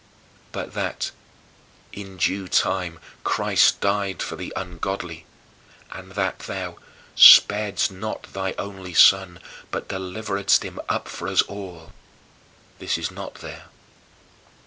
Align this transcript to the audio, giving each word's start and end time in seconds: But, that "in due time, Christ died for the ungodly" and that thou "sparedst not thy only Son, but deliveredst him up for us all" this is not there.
But, 0.51 0.73
that 0.73 1.11
"in 1.93 2.17
due 2.17 2.47
time, 2.47 2.97
Christ 3.23 3.79
died 3.81 4.23
for 4.23 4.35
the 4.35 4.51
ungodly" 4.55 5.27
and 5.91 6.13
that 6.13 6.39
thou 6.39 6.77
"sparedst 7.15 7.91
not 7.91 8.23
thy 8.33 8.55
only 8.57 8.95
Son, 8.95 9.37
but 9.69 9.89
deliveredst 9.89 10.63
him 10.63 10.79
up 10.89 11.07
for 11.07 11.27
us 11.27 11.43
all" 11.43 11.91
this 12.79 12.97
is 12.97 13.11
not 13.11 13.35
there. 13.45 13.65